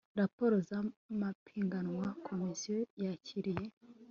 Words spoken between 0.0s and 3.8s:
raporo z amapiganwa komisiyo yakiriye